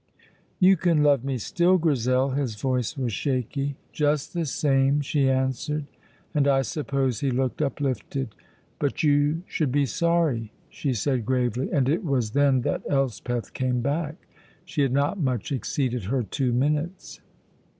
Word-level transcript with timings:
"You 0.57 0.77
can 0.77 1.03
love 1.03 1.23
me 1.23 1.37
still, 1.37 1.77
Grizel!" 1.77 2.31
His 2.31 2.55
voice 2.55 2.97
was 2.97 3.13
shaky. 3.13 3.75
"Just 3.93 4.33
the 4.33 4.47
same," 4.47 5.01
she 5.01 5.29
answered, 5.29 5.85
and 6.33 6.47
I 6.47 6.63
suppose 6.63 7.19
he 7.19 7.29
looked 7.29 7.61
uplifted. 7.61 8.33
"But 8.79 9.03
you 9.03 9.43
should 9.45 9.71
be 9.71 9.85
sorry," 9.85 10.53
she 10.69 10.93
said 10.95 11.23
gravely, 11.23 11.69
and 11.71 11.87
it 11.87 12.03
was 12.03 12.31
then 12.31 12.61
that 12.61 12.81
Elspeth 12.89 13.53
came 13.53 13.81
back. 13.81 14.15
She 14.65 14.81
had 14.81 14.91
not 14.91 15.19
much 15.19 15.51
exceeded 15.51 16.05
her 16.05 16.23
two 16.23 16.51
minutes. 16.51 17.21